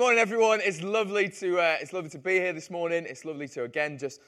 [0.00, 0.62] Morning, everyone.
[0.64, 3.04] It's lovely to uh, it's lovely to be here this morning.
[3.06, 4.22] It's lovely to again just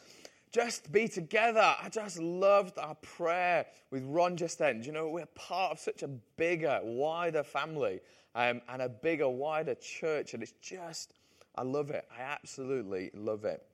[0.53, 1.75] just be together.
[1.83, 4.83] I just loved our prayer with Ron just then.
[4.83, 8.01] You know, we're part of such a bigger, wider family
[8.35, 11.15] um, and a bigger, wider church, and it's just
[11.57, 12.07] I love it.
[12.15, 13.65] I absolutely love it.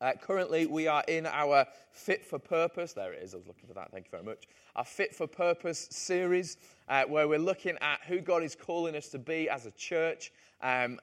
[0.00, 2.92] Uh, currently, we are in our Fit for Purpose.
[2.92, 3.34] There it is.
[3.34, 3.92] I was looking for that.
[3.92, 4.48] Thank you very much.
[4.74, 6.56] Our Fit for Purpose series,
[6.88, 10.32] uh, where we're looking at who God is calling us to be as a church.
[10.60, 10.98] Um,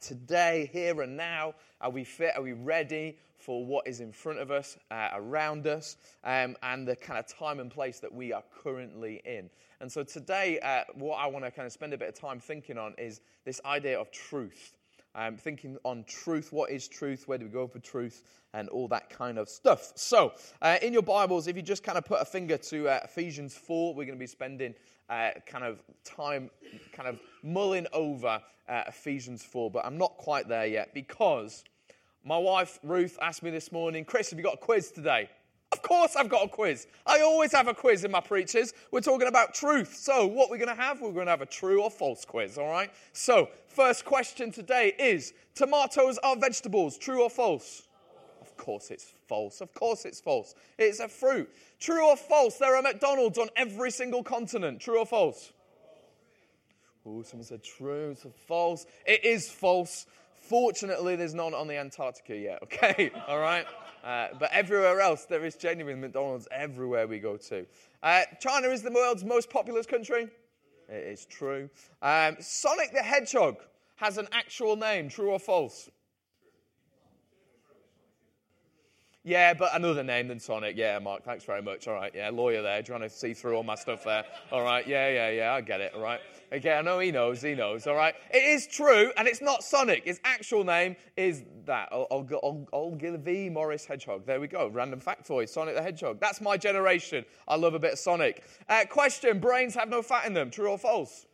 [0.00, 2.36] today, here and now, are we fit?
[2.36, 6.86] Are we ready for what is in front of us, uh, around us, um, and
[6.86, 9.50] the kind of time and place that we are currently in?
[9.80, 12.38] And so today, uh, what I want to kind of spend a bit of time
[12.38, 14.74] thinking on is this idea of truth
[15.14, 16.52] um, thinking on truth.
[16.52, 17.28] What is truth?
[17.28, 18.22] Where do we go for truth?
[18.54, 19.92] And all that kind of stuff.
[19.94, 23.00] So, uh, in your Bibles, if you just kind of put a finger to uh,
[23.04, 24.74] Ephesians 4, we're going to be spending
[25.08, 26.50] uh, kind of time
[26.92, 29.70] kind of mulling over uh, Ephesians 4.
[29.70, 31.64] But I'm not quite there yet because
[32.24, 35.28] my wife, Ruth, asked me this morning, Chris, have you got a quiz today?
[35.72, 36.86] Of course, I've got a quiz.
[37.06, 38.74] I always have a quiz in my preachers.
[38.90, 39.96] We're talking about truth.
[39.96, 42.58] So, what we're going to have, we're going to have a true or false quiz,
[42.58, 42.92] all right?
[43.14, 47.88] So, first question today is tomatoes are vegetables, true or false?
[48.42, 49.62] Of course, it's false.
[49.62, 50.54] Of course, it's false.
[50.78, 51.48] It's a fruit.
[51.80, 52.58] True or false?
[52.58, 54.78] There are McDonald's on every single continent.
[54.78, 55.52] True or false?
[57.06, 58.10] Oh, someone said true.
[58.10, 58.84] It's false.
[59.06, 60.06] It is false.
[60.42, 63.10] Fortunately, there's none on the Antarctica yet, okay?
[63.26, 63.66] All right?
[64.02, 67.64] Uh, but everywhere else, there is genuine McDonald's everywhere we go to.
[68.02, 70.28] Uh, China is the world's most populous country.
[70.88, 71.70] It is true.
[72.02, 73.58] Um, Sonic the Hedgehog
[73.96, 75.88] has an actual name, true or false?
[79.24, 80.76] Yeah, but another name than Sonic.
[80.76, 81.86] Yeah, Mark, thanks very much.
[81.86, 84.24] All right, yeah, lawyer there, trying to see through all my stuff there.
[84.50, 85.94] All right, yeah, yeah, yeah, I get it.
[85.94, 86.20] All right.
[86.52, 87.86] Okay, I know he knows, he knows.
[87.86, 88.14] All right.
[88.30, 90.04] It is true, and it's not Sonic.
[90.04, 91.88] His actual name is that.
[91.92, 94.26] Ogilvie Maurice Hedgehog.
[94.26, 94.66] There we go.
[94.68, 96.18] Random factoid Sonic the Hedgehog.
[96.20, 97.24] That's my generation.
[97.46, 98.42] I love a bit of Sonic.
[98.68, 100.50] Uh, question Brains have no fat in them.
[100.50, 101.26] True or false?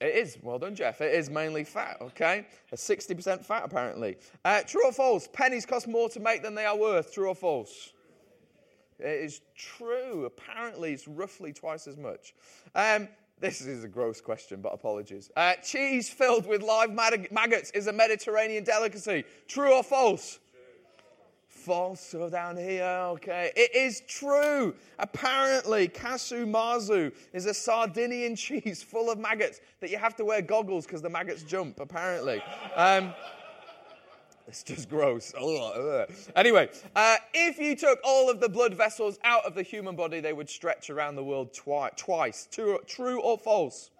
[0.00, 0.38] It is.
[0.42, 1.00] Well done, Jeff.
[1.00, 2.46] It is mainly fat, okay?
[2.72, 4.16] A 60% fat, apparently.
[4.44, 5.28] Uh, true or false?
[5.32, 7.12] Pennies cost more to make than they are worth.
[7.12, 7.92] True or false?
[8.98, 10.24] It is true.
[10.24, 12.34] Apparently, it's roughly twice as much.
[12.74, 13.08] Um,
[13.40, 15.30] this is a gross question, but apologies.
[15.36, 19.24] Uh, cheese filled with live maggots is a Mediterranean delicacy.
[19.48, 20.38] True or false?
[21.64, 22.00] False.
[22.00, 23.50] So down here, okay.
[23.56, 24.74] It is true.
[24.98, 30.42] Apparently, casu marzu is a Sardinian cheese full of maggots that you have to wear
[30.42, 32.42] goggles because the maggots jump, apparently.
[32.76, 33.14] Um,
[34.46, 35.32] it's just gross.
[36.36, 40.20] Anyway, uh, if you took all of the blood vessels out of the human body,
[40.20, 42.46] they would stretch around the world twi- twice.
[42.50, 43.90] True, true or false?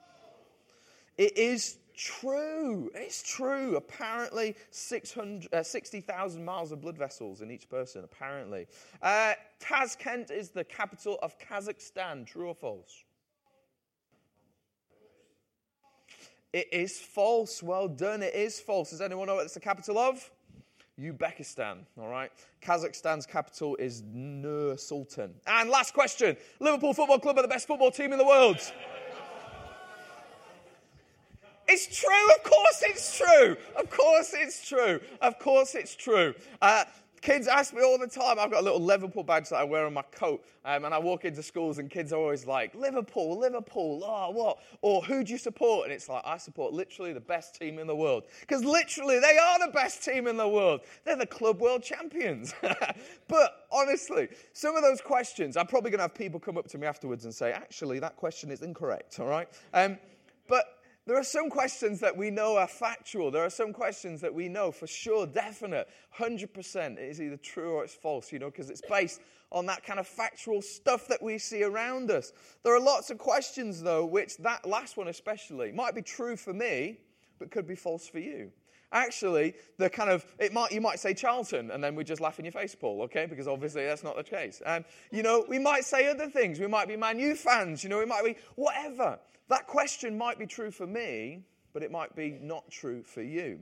[1.17, 2.91] It is true.
[2.95, 3.77] It's true.
[3.77, 4.57] Apparently,
[5.53, 8.67] uh, 60,000 miles of blood vessels in each person, apparently.
[9.03, 12.27] Uh, Tashkent is the capital of Kazakhstan.
[12.27, 13.05] True or false?
[16.53, 17.63] It is false.
[17.63, 18.23] Well done.
[18.23, 18.91] It is false.
[18.91, 20.31] Does anyone know what it's the capital of?
[21.01, 22.31] Uzbekistan, all right?
[22.63, 25.35] Kazakhstan's capital is Nur Sultan.
[25.47, 28.59] And last question Liverpool Football Club are the best football team in the world.
[31.69, 32.35] It's true.
[32.37, 33.57] Of course it's true.
[33.77, 35.01] Of course it's true.
[35.21, 36.35] Of course it's true.
[36.61, 36.85] Uh,
[37.25, 38.39] kids ask me all the time.
[38.39, 40.45] I've got a little Liverpool badge that I wear on my coat.
[40.67, 44.59] Um, and I walk into schools and kids are always like, Liverpool, Liverpool, oh, what?
[44.83, 45.85] Or who do you support?
[45.85, 48.25] And it's like, I support literally the best team in the world.
[48.41, 50.83] Because literally, they are the best team in the world.
[51.05, 52.55] They're the club world champions.
[53.29, 56.79] but honestly, some of those questions, I'm probably going to have people come up to
[56.79, 59.49] me afterwards and say, actually, that question is incorrect, all right?
[59.73, 59.99] Um,
[60.47, 60.74] but
[61.07, 63.31] there are some questions that we know are factual.
[63.31, 65.89] There are some questions that we know for sure, definite,
[66.19, 69.21] 100% it is either true or it's false, you know, because it's based
[69.53, 72.33] on that kind of factual stuff that we see around us.
[72.63, 76.55] There are lots of questions, though, which that last one especially might be true for
[76.55, 76.99] me,
[77.39, 78.51] but could be false for you.
[78.91, 82.39] Actually, the kind of, it might, you might say Charlton, and then we just laugh
[82.39, 83.27] in your face, Paul, okay?
[83.27, 84.63] Because obviously that's not the case.
[84.65, 86.61] and you know, we might say other things.
[86.61, 89.19] We might be Man U fans, you know, we might be whatever.
[89.49, 93.61] That question might be true for me, but it might be not true for you.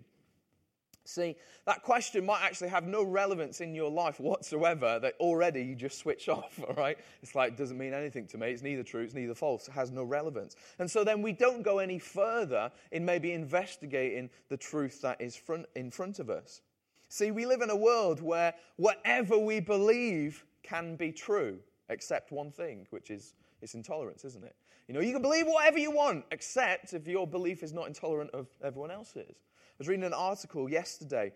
[1.05, 1.35] See,
[1.67, 5.99] that question might actually have no relevance in your life whatsoever, that already you just
[5.99, 6.97] switch off, all right?
[7.23, 8.51] It's like, doesn't mean anything to me.
[8.51, 9.67] It's neither true, it's neither false.
[9.67, 10.55] It has no relevance.
[10.79, 15.35] And so then we don't go any further in maybe investigating the truth that is
[15.35, 16.61] front, in front of us.
[17.09, 21.59] See, we live in a world where whatever we believe can be true,
[21.89, 24.57] except one thing, which is it's intolerance, isn't it?
[24.89, 28.31] You know, you can believe whatever you want, except if your belief is not intolerant
[28.33, 29.37] of everyone else's.
[29.39, 31.33] I was reading an article yesterday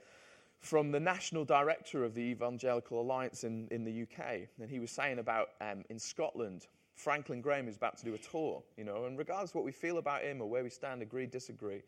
[0.58, 4.90] from the national director of the Evangelical Alliance in, in the UK, and he was
[4.90, 9.04] saying about um, in Scotland, Franklin Graham is about to do a tour, you know,
[9.04, 11.82] and regardless of what we feel about him or where we stand, agree, disagree,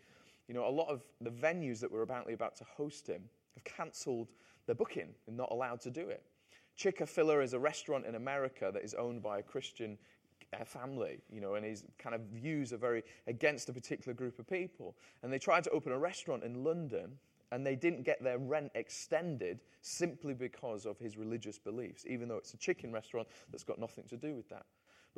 [0.47, 3.23] you know, a lot of the venues that were apparently about to host him
[3.55, 4.29] have cancelled
[4.67, 6.23] their booking and not allowed to do it.
[6.79, 9.99] Chick-fil-A is a restaurant in America that is owned by a Christian
[10.53, 14.39] uh, family, you know, and his kind of views are very against a particular group
[14.39, 14.97] of people.
[15.23, 17.19] And they tried to open a restaurant in London,
[17.51, 22.37] and they didn't get their rent extended simply because of his religious beliefs, even though
[22.37, 24.65] it's a chicken restaurant that's got nothing to do with that.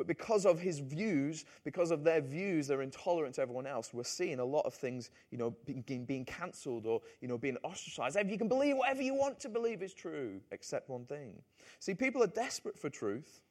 [0.00, 3.92] But because of his views, because of their views, their intolerance to everyone else.
[3.92, 5.54] We're seeing a lot of things, you know,
[5.84, 8.16] being, being cancelled or, you know, being ostracized.
[8.30, 11.34] You can believe whatever you want to believe is true, except one thing.
[11.80, 13.42] See, people are desperate for truth,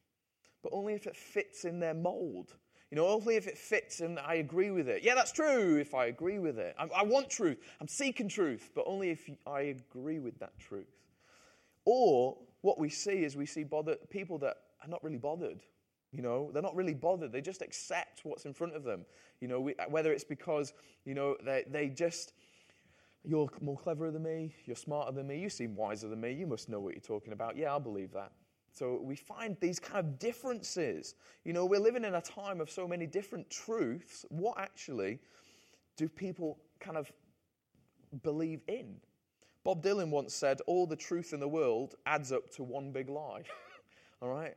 [0.63, 2.55] but only if it fits in their mold.
[2.89, 5.03] You know, only if it fits and I agree with it.
[5.03, 6.73] Yeah, that's true if I agree with it.
[6.79, 7.59] I, I want truth.
[7.79, 10.97] I'm seeking truth, but only if I agree with that truth.
[11.85, 15.59] Or what we see is we see bothered, people that are not really bothered
[16.11, 17.31] you know, they're not really bothered.
[17.31, 19.05] They just accept what's in front of them.
[19.41, 20.73] You know, we, whether it's because,
[21.05, 22.33] you know, they, they just,
[23.23, 26.47] you're more cleverer than me, you're smarter than me, you seem wiser than me, you
[26.47, 27.55] must know what you're talking about.
[27.55, 28.31] Yeah, I'll believe that.
[28.71, 31.15] So we find these kind of differences.
[31.43, 34.25] You know, we're living in a time of so many different truths.
[34.29, 35.19] What actually
[35.97, 37.11] do people kind of
[38.23, 38.95] believe in?
[39.63, 43.09] Bob Dylan once said, All the truth in the world adds up to one big
[43.09, 43.43] lie.
[44.21, 44.55] All right?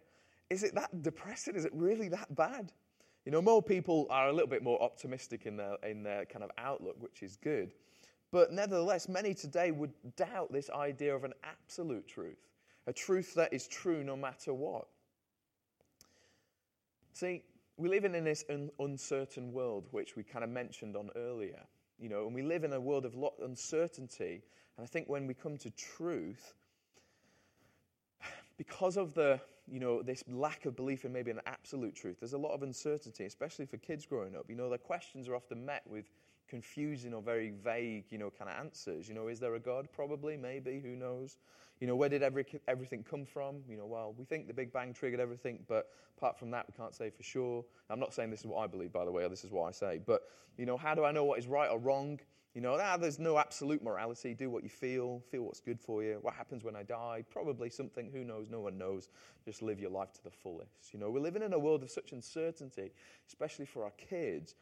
[0.53, 1.57] Is it that depressing?
[1.57, 2.73] Is it really that bad?
[3.25, 6.45] You know, more people are a little bit more optimistic in their, in their kind
[6.45, 7.73] of outlook, which is good.
[8.31, 12.51] But nevertheless, many today would doubt this idea of an absolute truth,
[12.87, 14.89] a truth that is true no matter what.
[17.15, 17.45] See,
[17.79, 21.61] we live in this un- uncertain world, which we kind of mentioned on earlier.
[21.99, 24.43] You know, and we live in a world of lot uncertainty.
[24.77, 26.53] And I think when we come to truth,
[28.59, 29.41] because of the
[29.71, 32.17] you know, this lack of belief in maybe an absolute truth.
[32.21, 34.47] There's a lot of uncertainty, especially for kids growing up.
[34.49, 36.11] You know, their questions are often met with
[36.49, 39.09] confusing or very vague, you know, kind of answers.
[39.09, 39.89] You know, is there a God?
[39.93, 41.39] Probably, maybe, who knows?
[41.81, 43.63] You know, where did every, everything come from?
[43.69, 46.75] You know, well, we think the Big Bang triggered everything, but apart from that, we
[46.77, 47.65] can't say for sure.
[47.91, 49.65] I'm not saying this is what I believe, by the way, or this is what
[49.65, 50.23] I say, but,
[50.59, 52.21] you know, how do I know what is right or wrong?
[52.55, 54.35] You know, ah, there's no absolute morality.
[54.35, 56.19] Do what you feel, feel what's good for you.
[56.21, 57.25] What happens when I die?
[57.31, 58.51] Probably something, who knows?
[58.51, 59.09] No one knows.
[59.45, 60.93] Just live your life to the fullest.
[60.93, 62.93] You know, we're living in a world of such uncertainty,
[63.27, 64.55] especially for our kids.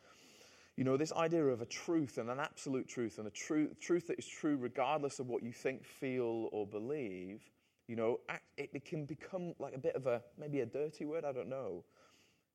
[0.76, 4.06] You know, this idea of a truth and an absolute truth and a truth, truth
[4.06, 7.42] that is true regardless of what you think, feel, or believe,
[7.88, 8.20] you know,
[8.56, 11.48] it, it can become like a bit of a, maybe a dirty word, I don't
[11.48, 11.84] know.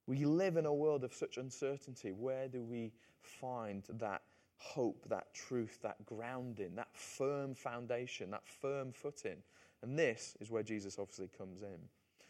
[0.07, 2.13] We live in a world of such uncertainty.
[2.13, 4.21] Where do we find that?
[4.57, 9.37] Hope, that truth, that grounding, that firm foundation, that firm footing.
[9.81, 11.77] And this is where Jesus obviously comes in.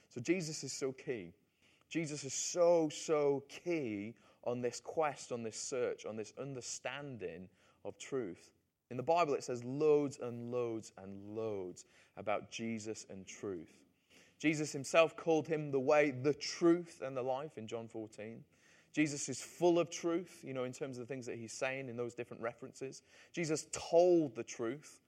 [0.09, 1.33] So Jesus is so key.
[1.89, 7.47] Jesus is so, so key on this quest, on this search, on this understanding
[7.83, 8.51] of truth.
[8.91, 11.85] In the Bible, it says loads and loads and loads
[12.17, 13.73] about Jesus and truth.
[14.39, 18.43] Jesus himself called him the way, the truth, and the life in John 14.
[18.95, 21.89] Jesus is full of truth, you know, in terms of the things that he's saying
[21.89, 23.03] in those different references.
[23.33, 25.01] Jesus told the truth.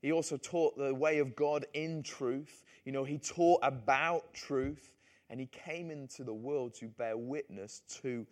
[0.00, 2.64] He also taught the way of God in truth.
[2.84, 4.96] You know, he taught about truth,
[5.30, 8.26] and he came into the world to bear witness to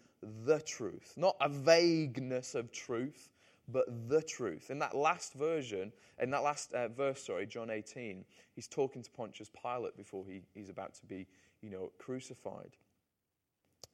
[0.44, 1.12] the truth.
[1.16, 3.28] Not a vagueness of truth,
[3.68, 4.73] but the truth.
[4.73, 8.25] In that last version, in that last uh, verse, sorry, John 18,
[8.56, 11.28] he's talking to Pontius Pilate before he, he's about to be,
[11.62, 12.76] you know, crucified.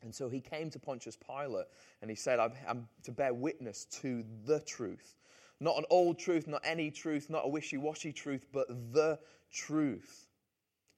[0.03, 1.67] And so he came to Pontius Pilate
[2.01, 5.17] and he said, I'm, I'm, to bear witness to the truth.
[5.59, 9.19] Not an old truth, not any truth, not a wishy washy truth, but the
[9.51, 10.29] truth.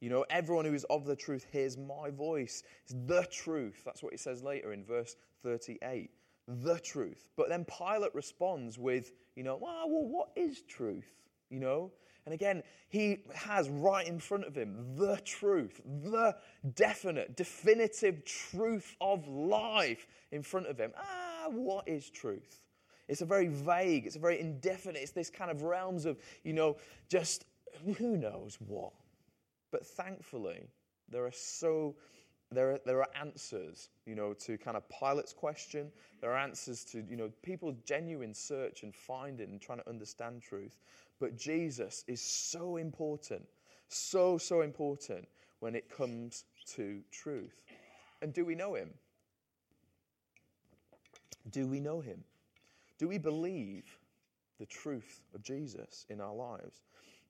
[0.01, 2.63] You know, everyone who is of the truth hears my voice.
[2.85, 3.83] It's the truth.
[3.85, 6.11] That's what he says later in verse 38.
[6.47, 7.29] The truth.
[7.37, 11.09] But then Pilate responds with, you know, well, well what is truth?
[11.51, 11.93] You know,
[12.29, 16.37] and again, he has right in front of him the truth, the
[16.75, 20.93] definite, definitive truth of life in front of him.
[20.99, 22.61] Ah, what is truth?
[23.09, 26.53] It's a very vague, it's a very indefinite, it's this kind of realms of, you
[26.53, 26.77] know,
[27.09, 27.47] just
[27.97, 28.93] who knows what.
[29.71, 30.69] But thankfully,
[31.09, 31.97] there are so
[32.51, 35.91] there are, there are answers, you know, to kind of Pilate's question.
[36.21, 40.43] There are answers to, you know, people's genuine search and finding and trying to understand
[40.43, 40.79] truth.
[41.21, 43.43] But Jesus is so important,
[43.89, 45.27] so, so important
[45.61, 46.45] when it comes
[46.75, 47.63] to truth.
[48.23, 48.91] And do we know him?
[51.51, 52.23] Do we know him?
[52.99, 53.99] Do we believe
[54.59, 56.83] the truth of Jesus in our lives?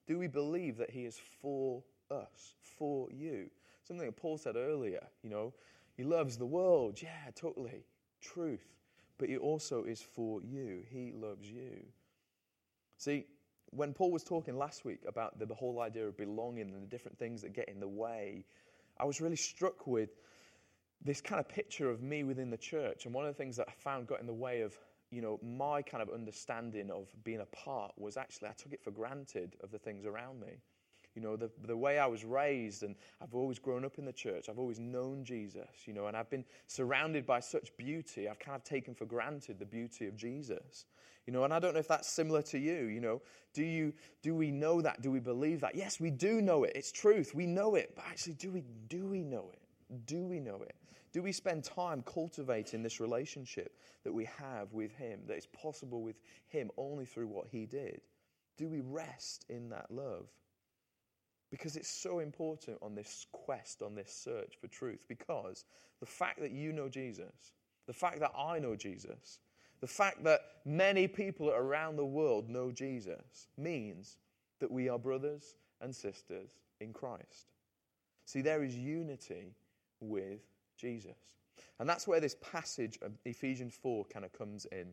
[0.07, 3.49] Do we believe that he is for us, for you?
[3.83, 5.53] Something that Paul said earlier, you know,
[5.95, 6.99] he loves the world.
[7.01, 7.83] Yeah, totally.
[8.21, 8.65] Truth.
[9.17, 10.83] But he also is for you.
[10.89, 11.83] He loves you.
[12.97, 13.25] See,
[13.71, 17.17] when Paul was talking last week about the, whole idea of belonging and the different
[17.17, 18.45] things that get in the way,
[18.99, 20.09] I was really struck with
[21.03, 23.05] this kind of picture of me within the church.
[23.05, 24.77] And one of the things that I found got in the way of,
[25.11, 28.83] you know, my kind of understanding of being a part was actually I took it
[28.83, 30.61] for granted of the things around me.
[31.15, 34.13] You know, the, the way I was raised, and I've always grown up in the
[34.13, 38.29] church, I've always known Jesus, you know, and I've been surrounded by such beauty.
[38.29, 40.85] I've kind of taken for granted the beauty of Jesus.
[41.25, 42.85] You know, and I don't know if that's similar to you.
[42.85, 43.21] You know,
[43.53, 45.01] do you do we know that?
[45.01, 45.75] Do we believe that?
[45.75, 46.71] Yes, we do know it.
[46.73, 47.35] It's truth.
[47.35, 47.93] We know it.
[47.95, 50.05] But actually, do we do we know it?
[50.07, 50.75] Do we know it?
[51.11, 56.01] Do we spend time cultivating this relationship that we have with Him, that is possible
[56.01, 58.01] with Him only through what He did?
[58.57, 60.27] Do we rest in that love?
[61.51, 64.99] Because it's so important on this quest, on this search for truth.
[65.07, 65.65] Because
[65.99, 67.53] the fact that you know Jesus,
[67.87, 69.39] the fact that I know Jesus,
[69.81, 74.17] the fact that many people around the world know Jesus means
[74.59, 76.51] that we are brothers and sisters
[76.81, 77.53] in Christ.
[78.25, 79.55] See, there is unity
[80.01, 80.41] with
[80.77, 81.17] Jesus.
[81.79, 84.87] And that's where this passage of Ephesians 4 kind of comes in.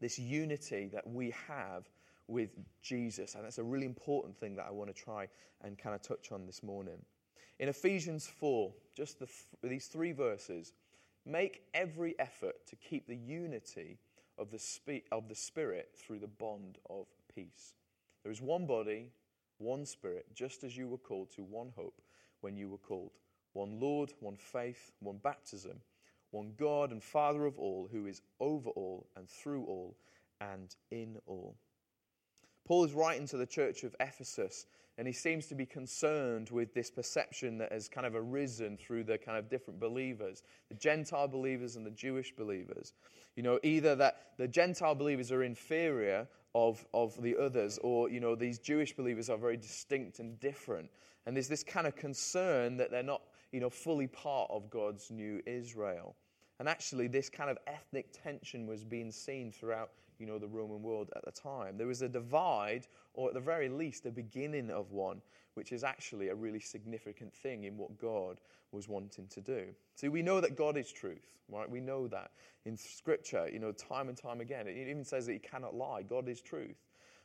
[0.00, 1.88] This unity that we have
[2.28, 2.50] with
[2.82, 3.34] Jesus.
[3.34, 5.28] And that's a really important thing that I want to try
[5.62, 6.98] and kind of touch on this morning.
[7.58, 9.28] In Ephesians 4, just the,
[9.62, 10.74] these three verses,
[11.26, 13.98] make every effort to keep the unity
[14.38, 17.74] of the, spe- of the Spirit through the bond of peace.
[18.22, 19.08] There is one body,
[19.58, 22.00] one Spirit, just as you were called to one hope
[22.40, 23.10] when you were called
[23.54, 25.80] one Lord, one faith, one baptism,
[26.30, 29.96] one God and Father of all, who is over all and through all
[30.40, 31.56] and in all.
[32.68, 34.66] Paul is writing to the church of Ephesus,
[34.98, 39.04] and he seems to be concerned with this perception that has kind of arisen through
[39.04, 42.92] the kind of different believers, the Gentile believers and the Jewish believers.
[43.36, 48.20] You know, either that the Gentile believers are inferior of, of the others, or, you
[48.20, 50.90] know, these Jewish believers are very distinct and different.
[51.24, 55.10] And there's this kind of concern that they're not you know, fully part of God's
[55.10, 56.16] new Israel.
[56.60, 60.82] And actually, this kind of ethnic tension was being seen throughout, you know, the Roman
[60.82, 61.76] world at the time.
[61.76, 65.20] There was a divide, or at the very least, the beginning of one,
[65.54, 68.40] which is actually a really significant thing in what God
[68.72, 69.66] was wanting to do.
[69.94, 71.68] See, we know that God is truth, right?
[71.68, 72.30] We know that
[72.64, 74.66] in Scripture, you know, time and time again.
[74.66, 76.02] It even says that He cannot lie.
[76.02, 76.76] God is truth,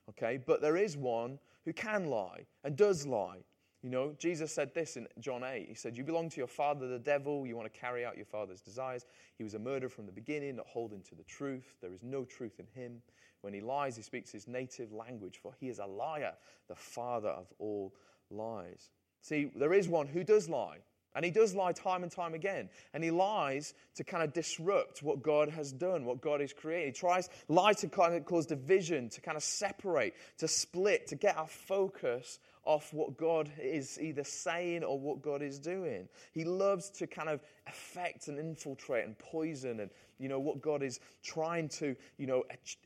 [0.09, 0.38] okay?
[0.38, 3.39] But there is one who can lie and does lie.
[3.84, 5.68] You know, Jesus said this in John 8.
[5.68, 7.46] He said, You belong to your father, the devil.
[7.46, 9.06] You want to carry out your father's desires.
[9.38, 11.75] He was a murderer from the beginning, not holding to the truth.
[11.82, 13.02] There is no truth in him.
[13.42, 16.32] When he lies, he speaks his native language, for he is a liar,
[16.70, 17.94] the father of all
[18.32, 18.90] lies.
[19.22, 20.78] See, there is one who does lie.
[21.16, 22.70] And he does lie time and time again.
[22.94, 26.96] And he lies to kind of disrupt what God has done, what God has created.
[26.96, 31.16] He tries lie to kind of cause division, to kind of separate, to split, to
[31.16, 36.08] get our focus off what God is either saying or what God is doing.
[36.32, 39.89] He loves to kind of affect and infiltrate and poison and
[40.20, 42.43] you know what God is trying to you know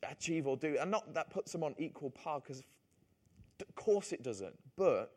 [0.10, 0.78] achieve or do.
[0.80, 2.64] And not that puts them on equal par because
[3.60, 4.56] of course it doesn't.
[4.76, 5.12] But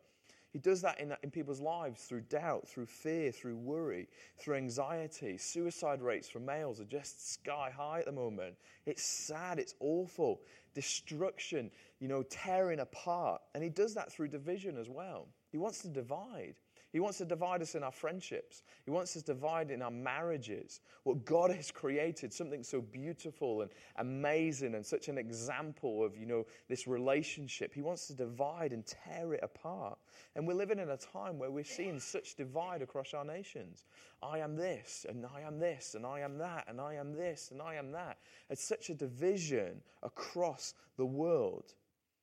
[0.51, 5.37] he does that in, in people's lives through doubt, through fear, through worry, through anxiety.
[5.37, 8.55] Suicide rates for males are just sky high at the moment.
[8.85, 10.41] It's sad, it's awful.
[10.73, 13.41] Destruction, you know, tearing apart.
[13.55, 15.29] And he does that through division as well.
[15.51, 16.55] He wants to divide.
[16.91, 18.63] He wants to divide us in our friendships.
[18.83, 20.81] He wants us to divide in our marriages.
[21.03, 26.25] What God has created, something so beautiful and amazing and such an example of, you
[26.25, 27.73] know, this relationship.
[27.73, 29.97] He wants to divide and tear it apart.
[30.35, 33.85] And we're living in a time where we're seeing such divide across our nations.
[34.21, 37.51] I am this, and I am this, and I am that, and I am this,
[37.51, 38.17] and I am that.
[38.49, 41.73] It's such a division across the world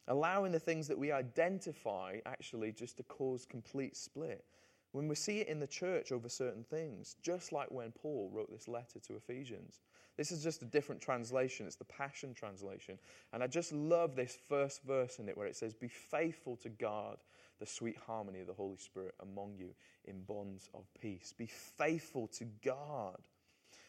[0.09, 4.45] allowing the things that we identify actually just to cause complete split.
[4.93, 8.51] When we see it in the church over certain things, just like when Paul wrote
[8.51, 9.81] this letter to Ephesians.
[10.17, 11.67] This is just a different translation.
[11.67, 12.99] It's the Passion Translation.
[13.33, 16.71] And I just love this first verse in it where it says, Be faithful to
[16.71, 17.19] God,
[17.61, 19.71] the sweet harmony of the Holy Spirit among you
[20.07, 21.35] in bonds of peace.
[21.37, 23.19] Be faithful to God.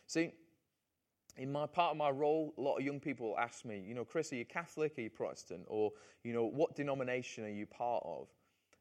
[0.06, 0.34] See,
[1.38, 4.03] in my part of my role, a lot of young people ask me, you know,
[4.03, 4.98] Chris, are you Catholic?
[4.98, 5.63] Are you Protestant?
[5.68, 5.91] Or,
[6.24, 8.27] you know, what denomination are you part of?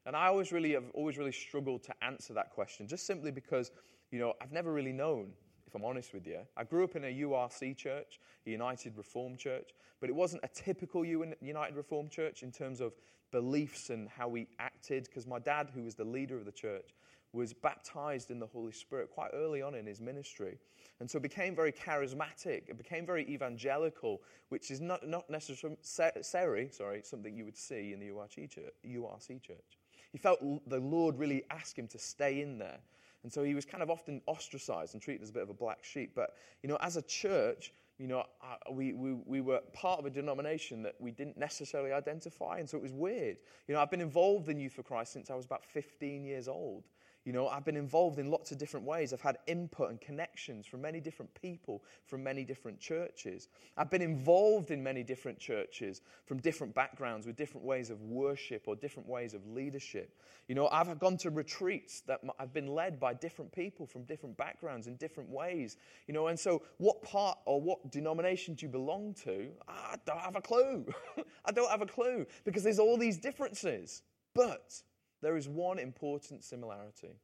[0.05, 3.71] And I always really have always really struggled to answer that question, just simply because,
[4.11, 5.33] you know, I've never really known.
[5.69, 6.39] if I'm honest with you.
[6.57, 9.69] I grew up in a URC church, a United Reformed Church,
[10.01, 12.93] but it wasn't a typical United Reformed Church in terms of
[13.31, 16.95] beliefs and how we acted, because my dad, who was the leader of the church,
[17.33, 20.57] was baptized in the Holy Spirit quite early on in his ministry.
[20.99, 22.67] And so became very charismatic.
[22.67, 27.99] It became very evangelical, which is not, not necessarily sorry, something you would see in
[27.99, 29.77] the URC church, URC church.
[30.11, 32.79] He felt the Lord really asked him to stay in there.
[33.23, 35.53] And so he was kind of often ostracized and treated as a bit of a
[35.53, 36.11] black sheep.
[36.15, 38.23] But, you know, as a church, you know,
[38.71, 42.59] we, we, we were part of a denomination that we didn't necessarily identify.
[42.59, 43.37] And so it was weird.
[43.67, 46.47] You know, I've been involved in Youth for Christ since I was about 15 years
[46.47, 46.85] old.
[47.25, 49.11] You know, I've been involved in lots of different ways.
[49.11, 53.49] I've had input and connections from many different people from many different churches.
[53.77, 58.63] I've been involved in many different churches from different backgrounds with different ways of worship
[58.67, 60.17] or different ways of leadership.
[60.47, 64.37] You know, I've gone to retreats that I've been led by different people from different
[64.37, 65.75] backgrounds in different ways.
[66.07, 69.49] You know, and so what part or what denomination do you belong to?
[69.67, 70.85] I don't have a clue.
[71.45, 74.03] I don't have a clue because there's all these differences.
[74.33, 74.81] But
[75.21, 77.19] there is one important similarity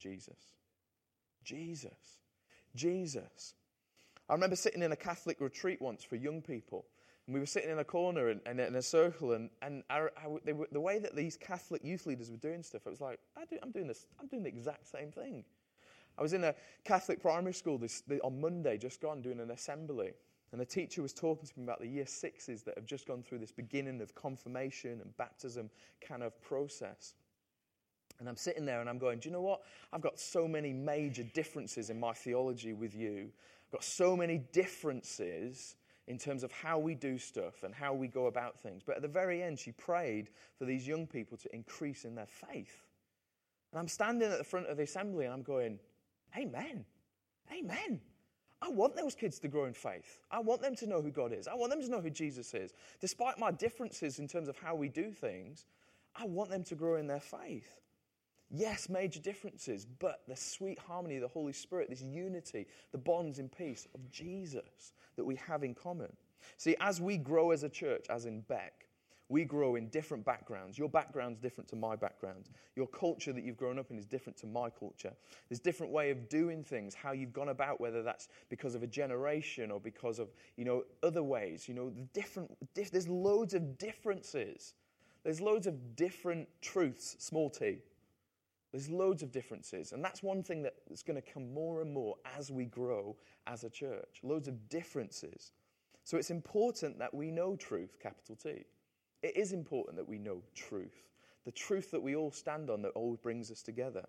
[0.00, 0.54] Jesus.
[1.44, 2.18] Jesus.
[2.74, 3.54] Jesus.
[4.28, 6.86] I remember sitting in a Catholic retreat once for young people.
[7.26, 9.82] And we were sitting in a corner and, in a circle, and, and
[10.26, 13.44] were, the way that these Catholic youth leaders were doing stuff, it was like, I
[13.44, 15.44] do, I'm, doing this, I'm doing the exact same thing.
[16.18, 20.12] I was in a Catholic primary school this, on Monday, just gone, doing an assembly.
[20.52, 23.22] And the teacher was talking to me about the year sixes that have just gone
[23.22, 27.14] through this beginning of confirmation and baptism kind of process.
[28.18, 29.62] And I'm sitting there and I'm going, do you know what?
[29.92, 33.30] I've got so many major differences in my theology with you.
[33.66, 35.76] I've got so many differences
[36.08, 38.82] in terms of how we do stuff and how we go about things.
[38.84, 42.26] But at the very end, she prayed for these young people to increase in their
[42.26, 42.84] faith.
[43.72, 45.78] And I'm standing at the front of the assembly and I'm going,
[46.36, 46.84] Amen.
[47.52, 48.00] Amen.
[48.62, 50.18] I want those kids to grow in faith.
[50.30, 51.48] I want them to know who God is.
[51.48, 52.74] I want them to know who Jesus is.
[53.00, 55.64] Despite my differences in terms of how we do things,
[56.14, 57.80] I want them to grow in their faith.
[58.50, 63.38] Yes, major differences, but the sweet harmony of the Holy Spirit, this unity, the bonds
[63.38, 66.12] in peace of Jesus that we have in common.
[66.56, 68.86] See, as we grow as a church, as in Beck,
[69.30, 70.76] we grow in different backgrounds.
[70.76, 72.50] Your background's different to my background.
[72.74, 75.12] Your culture that you've grown up in is different to my culture.
[75.48, 78.88] There's different way of doing things, how you've gone about, whether that's because of a
[78.88, 81.68] generation or because of, you know, other ways.
[81.68, 84.74] You know, the different, diff, there's loads of differences.
[85.22, 87.78] There's loads of different truths, small t.
[88.72, 89.92] There's loads of differences.
[89.92, 93.16] And that's one thing that's going to come more and more as we grow
[93.46, 94.18] as a church.
[94.24, 95.52] Loads of differences.
[96.02, 98.64] So it's important that we know truth, capital T.
[99.22, 101.08] It is important that we know truth,
[101.44, 104.04] the truth that we all stand on that always brings us together.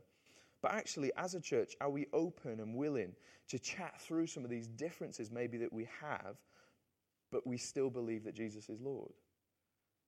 [0.61, 3.13] But actually, as a church, are we open and willing
[3.49, 6.37] to chat through some of these differences maybe that we have,
[7.31, 9.11] but we still believe that Jesus is Lord?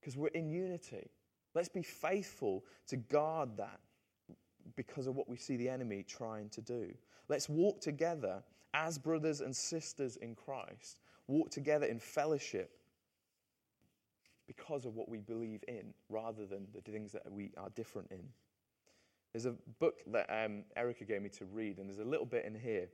[0.00, 1.10] Because we're in unity.
[1.54, 3.80] Let's be faithful to guard that
[4.76, 6.92] because of what we see the enemy trying to do.
[7.28, 8.42] Let's walk together
[8.74, 12.78] as brothers and sisters in Christ, walk together in fellowship
[14.46, 18.24] because of what we believe in rather than the things that we are different in.
[19.32, 22.44] There's a book that um, Erica gave me to read, and there's a little bit
[22.44, 22.88] in here.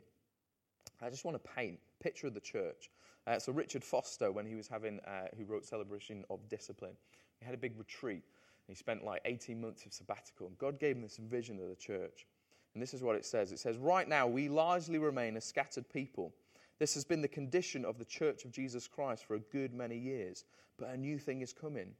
[1.02, 2.90] I just want to paint a picture of the church.
[3.26, 6.94] Uh, so Richard Foster, when he was having, uh, who wrote Celebration of Discipline,
[7.38, 8.22] he had a big retreat.
[8.66, 11.76] He spent like 18 months of sabbatical, and God gave him this vision of the
[11.76, 12.26] church.
[12.74, 13.52] And this is what it says.
[13.52, 16.32] It says, Right now, we largely remain a scattered people
[16.80, 19.98] this has been the condition of the church of Jesus Christ for a good many
[19.98, 20.46] years,
[20.78, 21.92] but a new thing is coming.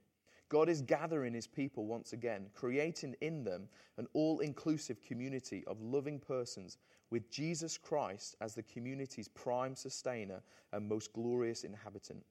[0.49, 5.81] God is gathering his people once again, creating in them an all inclusive community of
[5.81, 6.79] loving persons
[7.11, 10.41] with Jesus Christ as the community's prime sustainer
[10.73, 12.25] and most glorious inhabitant.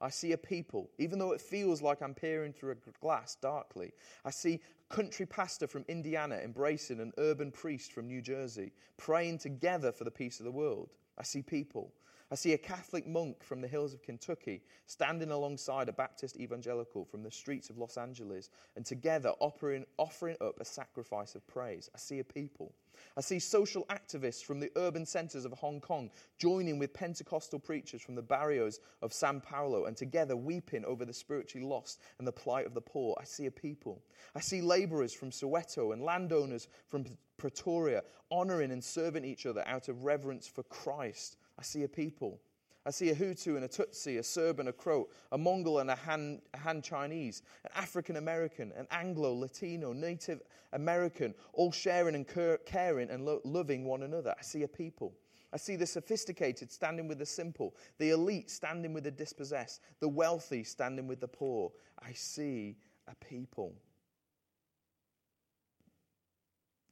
[0.00, 3.92] I see a people, even though it feels like I'm peering through a glass darkly.
[4.26, 9.38] I see a country pastor from Indiana embracing an urban priest from New Jersey, praying
[9.38, 10.90] together for the peace of the world.
[11.18, 11.92] I see people.
[12.34, 17.04] I see a Catholic monk from the hills of Kentucky standing alongside a Baptist evangelical
[17.04, 21.88] from the streets of Los Angeles and together offering, offering up a sacrifice of praise.
[21.94, 22.72] I see a people.
[23.16, 28.02] I see social activists from the urban centers of Hong Kong joining with Pentecostal preachers
[28.02, 32.32] from the barrios of San Paulo and together weeping over the spiritually lost and the
[32.32, 33.16] plight of the poor.
[33.20, 34.02] I see a people.
[34.34, 37.04] I see laborers from Soweto and landowners from
[37.36, 41.36] Pretoria honoring and serving each other out of reverence for Christ.
[41.58, 42.40] I see a people.
[42.86, 45.90] I see a Hutu and a Tutsi, a Serb and a Croat, a Mongol and
[45.90, 50.42] a Han, a Han Chinese, an African American, an Anglo, Latino, Native
[50.74, 52.28] American, all sharing and
[52.66, 54.34] caring and lo- loving one another.
[54.38, 55.14] I see a people.
[55.50, 60.08] I see the sophisticated standing with the simple, the elite standing with the dispossessed, the
[60.08, 61.70] wealthy standing with the poor.
[62.04, 62.76] I see
[63.08, 63.72] a people.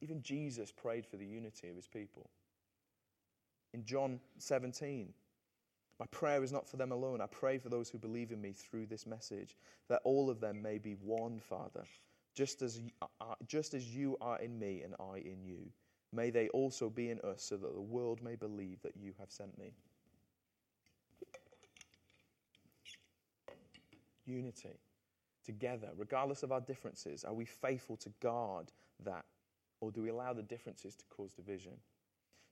[0.01, 2.29] Even Jesus prayed for the unity of his people.
[3.73, 5.13] In John 17,
[5.99, 7.21] my prayer is not for them alone.
[7.21, 9.57] I pray for those who believe in me through this message,
[9.89, 11.83] that all of them may be one, Father,
[12.35, 15.71] just as, uh, just as you are in me and I in you
[16.13, 19.31] May they also be in us, so that the world may believe that you have
[19.31, 19.73] sent me.
[24.25, 24.77] Unity.
[25.43, 28.71] Together, regardless of our differences, are we faithful to guard
[29.03, 29.25] that,
[29.81, 31.73] or do we allow the differences to cause division?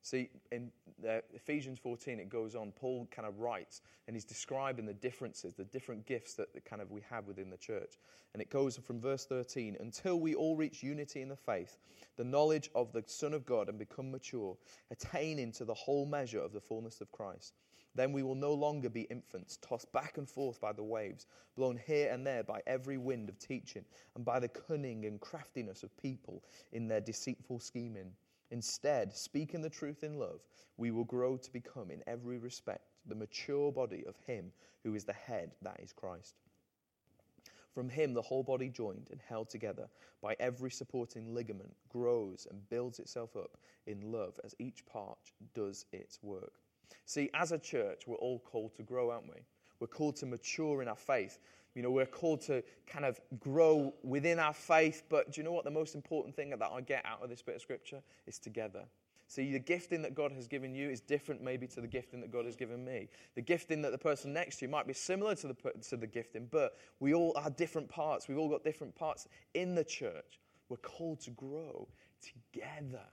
[0.03, 0.71] See, in
[1.07, 2.71] uh, Ephesians 14, it goes on.
[2.71, 6.81] Paul kind of writes, and he's describing the differences, the different gifts that, that kind
[6.81, 7.99] of we have within the church.
[8.33, 11.77] And it goes from verse 13 until we all reach unity in the faith,
[12.17, 14.57] the knowledge of the Son of God, and become mature,
[14.89, 17.53] attaining to the whole measure of the fullness of Christ.
[17.93, 21.77] Then we will no longer be infants, tossed back and forth by the waves, blown
[21.85, 23.85] here and there by every wind of teaching,
[24.15, 28.13] and by the cunning and craftiness of people in their deceitful scheming.
[28.51, 30.41] Instead, speaking the truth in love,
[30.77, 34.51] we will grow to become, in every respect, the mature body of Him
[34.83, 36.35] who is the head, that is Christ.
[37.73, 39.87] From Him, the whole body, joined and held together
[40.21, 45.17] by every supporting ligament, grows and builds itself up in love as each part
[45.53, 46.53] does its work.
[47.05, 49.41] See, as a church, we're all called to grow, aren't we?
[49.79, 51.39] We're called to mature in our faith.
[51.75, 55.53] You know, we're called to kind of grow within our faith, but do you know
[55.53, 58.39] what the most important thing that I get out of this bit of scripture is
[58.39, 58.83] together.
[59.27, 62.33] See, the gifting that God has given you is different, maybe, to the gifting that
[62.33, 63.07] God has given me.
[63.35, 65.55] The gifting that the person next to you might be similar to the,
[65.87, 68.27] to the gifting, but we all are different parts.
[68.27, 70.41] We've all got different parts in the church.
[70.67, 71.87] We're called to grow
[72.21, 73.05] together.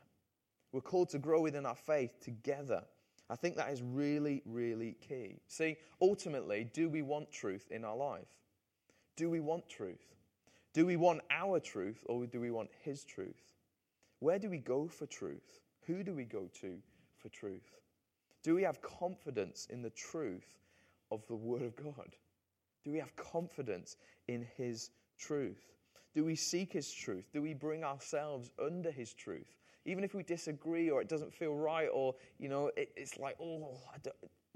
[0.72, 2.82] We're called to grow within our faith together.
[3.30, 5.40] I think that is really, really key.
[5.46, 8.26] See, ultimately, do we want truth in our life?
[9.18, 10.14] Do we want truth?
[10.72, 13.56] Do we want our truth or do we want His truth?
[14.20, 15.58] Where do we go for truth?
[15.88, 16.76] Who do we go to
[17.16, 17.80] for truth?
[18.44, 20.46] Do we have confidence in the truth
[21.10, 22.14] of the Word of God?
[22.84, 23.96] Do we have confidence
[24.28, 25.72] in His truth?
[26.14, 27.24] Do we seek His truth?
[27.32, 29.56] Do we bring ourselves under His truth?
[29.84, 33.34] Even if we disagree or it doesn't feel right or, you know, it, it's like,
[33.40, 33.80] oh,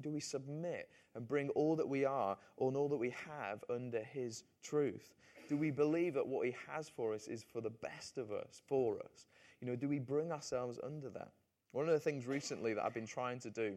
[0.02, 4.00] do we submit and bring all that we are and all that we have under
[4.00, 5.14] His truth?
[5.48, 8.62] Do we believe that what He has for us is for the best of us,
[8.66, 9.26] for us?
[9.60, 11.32] You know, do we bring ourselves under that?
[11.72, 13.76] One of the things recently that I've been trying to do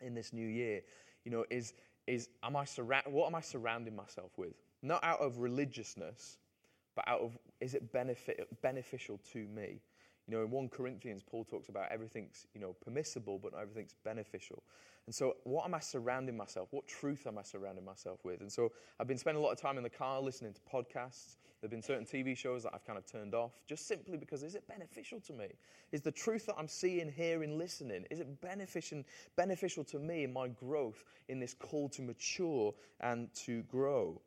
[0.00, 0.82] in this new year,
[1.24, 1.74] you know, is,
[2.06, 4.54] is am I surra- what am I surrounding myself with?
[4.82, 6.38] Not out of religiousness,
[6.94, 9.80] but out of is it benefit, beneficial to me?
[10.26, 13.94] You know, in 1 Corinthians, Paul talks about everything's, you know, permissible, but not everything's
[14.04, 14.62] beneficial.
[15.06, 16.68] And so, what am I surrounding myself?
[16.70, 18.40] What truth am I surrounding myself with?
[18.40, 21.36] And so, I've been spending a lot of time in the car listening to podcasts.
[21.60, 24.42] There have been certain TV shows that I've kind of turned off just simply because
[24.42, 25.46] is it beneficial to me?
[25.92, 29.02] Is the truth that I'm seeing, hearing, listening, is it beneficial,
[29.36, 34.20] beneficial to me in my growth in this call to mature and to grow?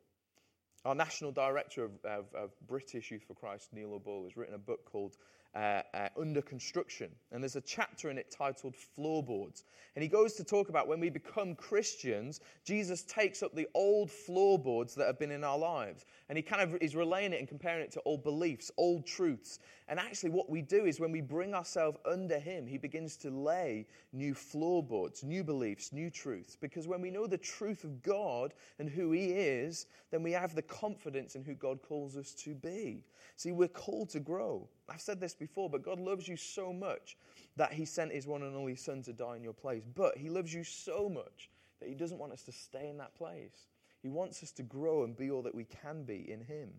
[0.84, 4.58] Our national director of, of, of British Youth for Christ, Neil O'Boyle, has written a
[4.58, 5.16] book called
[5.58, 7.10] uh, uh, under construction.
[7.32, 9.64] And there's a chapter in it titled Floorboards.
[9.96, 14.08] And he goes to talk about when we become Christians, Jesus takes up the old
[14.08, 16.04] floorboards that have been in our lives.
[16.28, 19.58] And he kind of is relaying it and comparing it to old beliefs, old truths.
[19.88, 23.30] And actually, what we do is when we bring ourselves under him, he begins to
[23.30, 26.54] lay new floorboards, new beliefs, new truths.
[26.54, 30.54] Because when we know the truth of God and who he is, then we have
[30.54, 33.02] the confidence in who God calls us to be.
[33.34, 34.68] See, we're called to grow.
[34.88, 37.16] I've said this before, but God loves you so much
[37.56, 39.84] that He sent His one and only Son to die in your place.
[39.94, 43.14] But He loves you so much that He doesn't want us to stay in that
[43.14, 43.68] place.
[44.02, 46.70] He wants us to grow and be all that we can be in Him.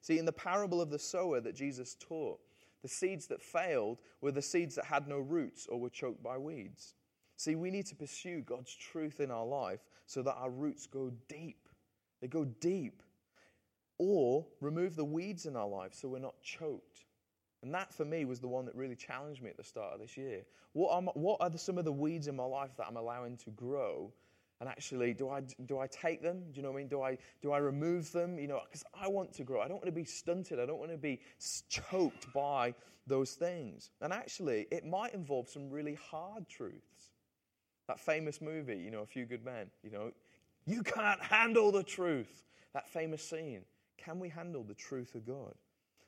[0.00, 2.38] See, in the parable of the sower that Jesus taught,
[2.82, 6.38] the seeds that failed were the seeds that had no roots or were choked by
[6.38, 6.94] weeds.
[7.36, 11.10] See, we need to pursue God's truth in our life so that our roots go
[11.28, 11.68] deep.
[12.20, 13.02] They go deep
[13.98, 17.05] or remove the weeds in our life so we're not choked.
[17.62, 20.00] And that for me was the one that really challenged me at the start of
[20.00, 20.42] this year.
[20.72, 22.96] What are, my, what are the, some of the weeds in my life that I'm
[22.96, 24.12] allowing to grow?
[24.60, 26.40] And actually, do I, do I take them?
[26.52, 26.88] Do you know what I mean?
[26.88, 28.38] Do I, do I remove them?
[28.38, 29.60] You know, because I want to grow.
[29.60, 30.58] I don't want to be stunted.
[30.58, 31.20] I don't want to be
[31.68, 32.74] choked by
[33.06, 33.90] those things.
[34.00, 37.12] And actually, it might involve some really hard truths.
[37.86, 40.10] That famous movie, you know, A Few Good Men, you know,
[40.66, 42.44] you can't handle the truth.
[42.74, 43.62] That famous scene.
[43.96, 45.54] Can we handle the truth of God?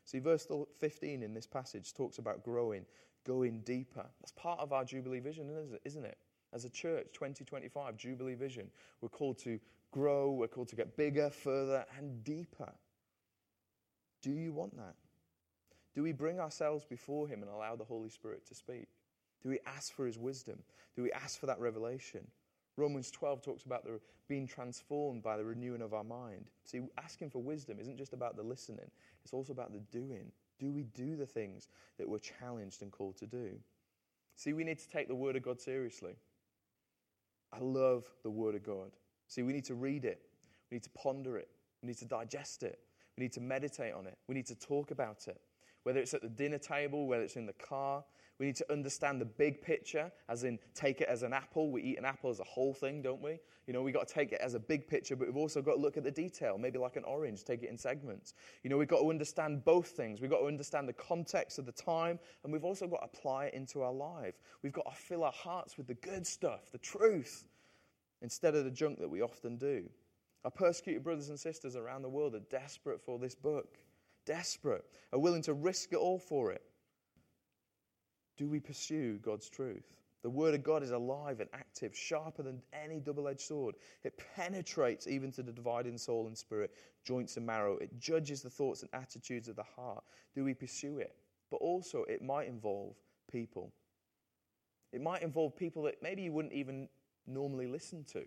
[0.08, 0.46] See, verse
[0.78, 2.86] 15 in this passage talks about growing.
[3.26, 4.06] going deeper.
[4.20, 5.50] That's part of our Jubilee vision,
[5.84, 6.16] isn't it?
[6.54, 8.70] As a church, 2025, Jubilee vision.
[9.02, 9.60] We're called to
[9.92, 12.72] grow, we're called to get bigger, further, and deeper.
[14.22, 14.94] Do you want that?
[15.94, 18.88] Do we bring ourselves before Him and allow the Holy Spirit to speak?
[19.42, 20.58] Do we ask for His wisdom?
[20.96, 22.26] Do we ask for that revelation?
[22.78, 26.46] Romans 12 talks about the being transformed by the renewing of our mind.
[26.64, 28.90] See, asking for wisdom isn't just about the listening,
[29.24, 30.30] it's also about the doing.
[30.60, 33.50] Do we do the things that we're challenged and called to do?
[34.36, 36.14] See, we need to take the Word of God seriously.
[37.52, 38.92] I love the Word of God.
[39.26, 40.22] See, we need to read it,
[40.70, 41.48] we need to ponder it,
[41.82, 42.78] we need to digest it,
[43.16, 45.40] we need to meditate on it, we need to talk about it.
[45.82, 48.04] Whether it's at the dinner table, whether it's in the car,
[48.38, 51.70] we need to understand the big picture, as in take it as an apple.
[51.70, 53.38] We eat an apple as a whole thing, don't we?
[53.66, 55.74] You know, we've got to take it as a big picture, but we've also got
[55.74, 58.34] to look at the detail, maybe like an orange, take it in segments.
[58.62, 60.20] You know, we've got to understand both things.
[60.20, 63.46] We've got to understand the context of the time, and we've also got to apply
[63.46, 64.34] it into our life.
[64.62, 67.44] We've got to fill our hearts with the good stuff, the truth,
[68.22, 69.88] instead of the junk that we often do.
[70.44, 73.78] Our persecuted brothers and sisters around the world are desperate for this book,
[74.24, 76.62] desperate, are willing to risk it all for it.
[78.38, 79.92] Do we pursue God's truth?
[80.22, 83.74] The Word of God is alive and active, sharper than any double edged sword.
[84.04, 86.72] It penetrates even to the dividing soul and spirit,
[87.04, 87.76] joints and marrow.
[87.78, 90.02] It judges the thoughts and attitudes of the heart.
[90.34, 91.14] Do we pursue it?
[91.50, 92.94] But also, it might involve
[93.30, 93.72] people.
[94.92, 96.88] It might involve people that maybe you wouldn't even
[97.26, 98.24] normally listen to,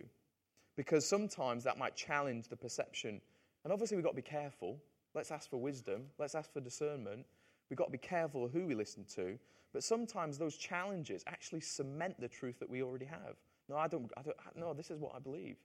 [0.76, 3.20] because sometimes that might challenge the perception.
[3.64, 4.78] And obviously, we've got to be careful.
[5.14, 7.26] Let's ask for wisdom, let's ask for discernment.
[7.68, 9.38] We've got to be careful who we listen to.
[9.72, 13.36] But sometimes those challenges actually cement the truth that we already have.
[13.68, 15.56] No, I don't, I don't no, this is what I believe.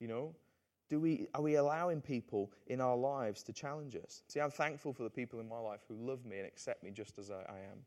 [0.00, 0.34] You know?
[0.90, 4.22] Do we, are we allowing people in our lives to challenge us?
[4.28, 6.90] See, I'm thankful for the people in my life who love me and accept me
[6.90, 7.78] just as I, I am.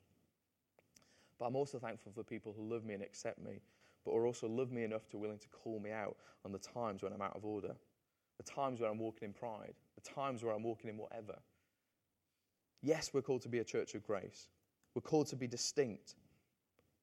[1.37, 3.61] But I'm also thankful for the people who love me and accept me,
[4.03, 7.03] but are also love me enough to willing to call me out on the times
[7.03, 7.75] when I'm out of order,
[8.37, 11.37] the times when I'm walking in pride, the times where I'm walking in whatever.
[12.81, 14.47] Yes, we're called to be a church of grace.
[14.95, 16.15] We're called to be distinct.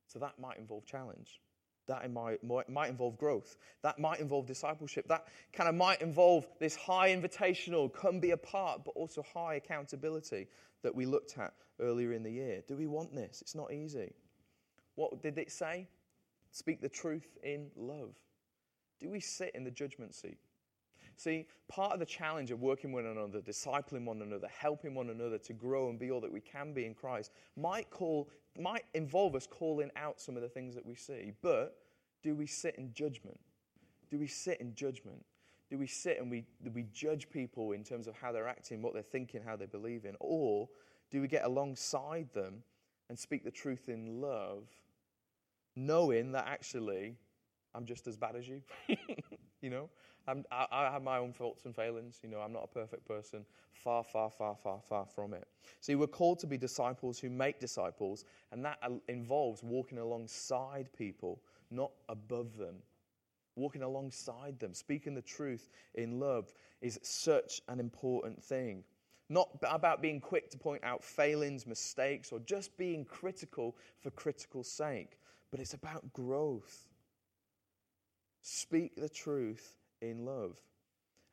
[0.07, 1.41] So that might involve challenge.
[1.87, 3.57] That might, involve growth.
[3.83, 5.07] That might involve discipleship.
[5.09, 9.57] That kind of might involve this high invitational, come be a part, but also high
[9.57, 10.49] accountability
[10.83, 12.63] that we looked at earlier in the year.
[12.67, 13.43] Do we want this?
[13.43, 14.15] It's not easy.
[14.95, 15.89] What did it say?
[16.53, 18.15] Speak the truth in love.
[19.01, 20.39] Do we sit in the judgment seat?
[21.17, 25.11] See, part of the challenge of working with one another, discipling one another, helping one
[25.11, 28.85] another to grow and be all that we can be in Christ might call might
[28.95, 31.33] involve us calling out some of the things that we see.
[31.43, 31.77] But
[32.23, 33.39] do we sit in judgment?
[34.11, 35.25] Do we sit in judgment?
[35.71, 38.93] Do we sit and we, we judge people in terms of how they're acting, what
[38.93, 40.15] they're thinking, how they believe in?
[40.21, 40.69] Or
[41.11, 42.63] do we get alongside them
[43.09, 44.69] and speak the truth in love,
[45.75, 47.17] knowing that actually
[47.75, 48.63] I'm just as bad as you?
[49.61, 49.91] you know,
[50.27, 52.21] I'm, I, I have my own faults and failings.
[52.23, 53.45] You know, I'm not a perfect person.
[53.73, 55.47] Far, far, far, far, far from it.
[55.81, 61.43] See, we're called to be disciples who make disciples, and that involves walking alongside people,
[61.71, 62.77] not above them.
[63.57, 68.83] Walking alongside them, speaking the truth in love is such an important thing.
[69.29, 74.65] Not about being quick to point out failings, mistakes, or just being critical for critical
[74.65, 75.19] sake,
[75.51, 76.89] but it's about growth.
[78.43, 79.77] Speak the truth
[80.11, 80.57] in love.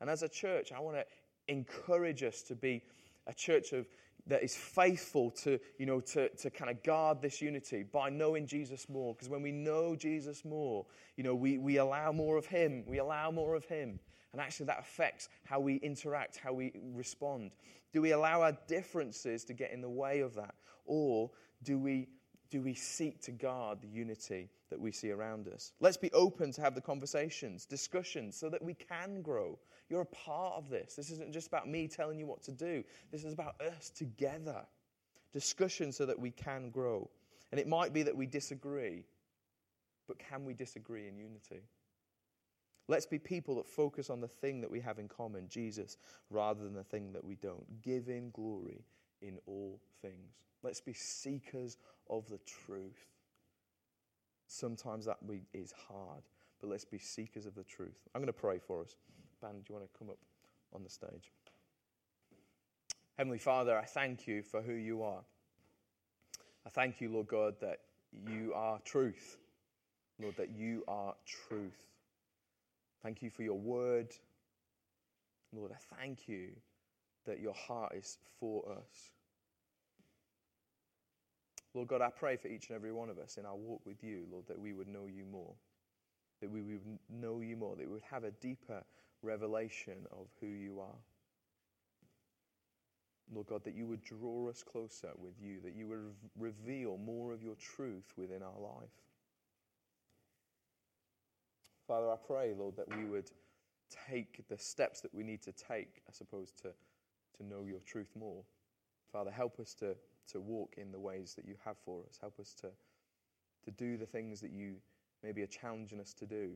[0.00, 1.04] And as a church, I want to
[1.48, 2.82] encourage us to be
[3.26, 3.86] a church of
[4.26, 8.46] that is faithful to, you know, to, to kind of guard this unity by knowing
[8.46, 9.14] Jesus more.
[9.14, 12.84] Because when we know Jesus more, you know, we, we allow more of Him.
[12.86, 13.98] We allow more of Him.
[14.32, 17.50] And actually, that affects how we interact, how we respond.
[17.92, 20.54] Do we allow our differences to get in the way of that?
[20.86, 21.30] Or
[21.62, 22.08] do we
[22.50, 25.72] do we seek to guard the unity that we see around us?
[25.78, 29.58] Let's be open to have the conversations, discussions, so that we can grow.
[29.88, 30.94] You're a part of this.
[30.96, 34.62] This isn't just about me telling you what to do, this is about us together.
[35.32, 37.08] Discussion so that we can grow.
[37.52, 39.04] And it might be that we disagree,
[40.08, 41.62] but can we disagree in unity?
[42.88, 45.98] Let's be people that focus on the thing that we have in common, Jesus,
[46.30, 47.80] rather than the thing that we don't.
[47.82, 48.84] Giving glory
[49.20, 50.42] in all things.
[50.62, 51.78] Let's be seekers
[52.10, 53.06] of the truth.
[54.62, 55.18] Sometimes that
[55.52, 56.22] is hard,
[56.60, 57.98] but let's be seekers of the truth.
[58.14, 58.94] I'm going to pray for us.
[59.40, 60.18] Band, do you want to come up
[60.72, 61.32] on the stage?
[63.18, 65.24] Heavenly Father, I thank you for who you are.
[66.64, 67.80] I thank you, Lord God, that
[68.24, 69.36] you are truth.
[70.20, 71.88] Lord, that you are truth.
[73.02, 74.14] Thank you for your word.
[75.52, 76.50] Lord, I thank you
[77.26, 79.10] that your heart is for us.
[81.74, 84.04] Lord God, I pray for each and every one of us in our walk with
[84.04, 85.54] you, Lord, that we would know you more.
[86.40, 88.82] That we would know you more, that we would have a deeper
[89.22, 90.98] revelation of who you are.
[93.32, 97.32] Lord God, that you would draw us closer with you, that you would reveal more
[97.32, 98.90] of your truth within our life.
[101.86, 103.30] Father, I pray, Lord, that we would
[104.08, 106.68] take the steps that we need to take, I suppose, to,
[107.36, 108.42] to know your truth more.
[109.12, 109.94] Father, help us to,
[110.28, 112.18] to walk in the ways that you have for us.
[112.20, 112.68] Help us to,
[113.64, 114.76] to do the things that you
[115.22, 116.50] maybe are challenging us to do,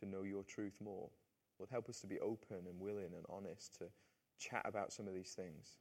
[0.00, 1.08] to know your truth more.
[1.58, 3.84] Lord, help us to be open and willing and honest to
[4.38, 5.76] chat about some of these things.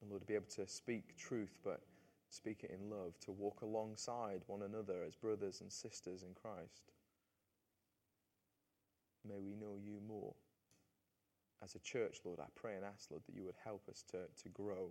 [0.00, 1.80] And Lord, to be able to speak truth, but
[2.30, 6.92] speak it in love, to walk alongside one another as brothers and sisters in Christ.
[9.26, 10.34] May we know you more.
[11.62, 14.18] As a church, Lord, I pray and ask, Lord, that you would help us to,
[14.42, 14.90] to grow.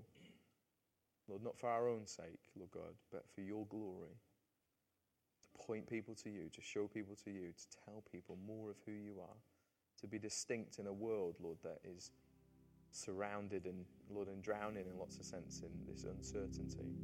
[1.27, 4.15] Lord, not for our own sake, Lord God, but for your glory.
[5.43, 8.77] To point people to you, to show people to you, to tell people more of
[8.85, 9.37] who you are,
[10.01, 12.11] to be distinct in a world, Lord, that is
[12.91, 16.95] surrounded and, Lord, and drowning in lots of sense in this uncertainty.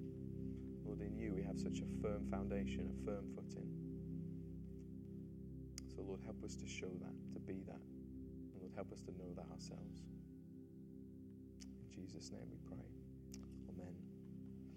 [0.85, 3.67] Lord, in you we have such a firm foundation, a firm footing.
[5.95, 7.81] So, Lord, help us to show that, to be that.
[8.53, 10.03] And Lord, help us to know that ourselves.
[11.81, 12.92] In Jesus' name we pray.